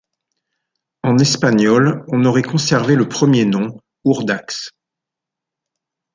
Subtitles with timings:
[1.03, 4.71] En espagnol on aurait conservé le premier nom, Urdax.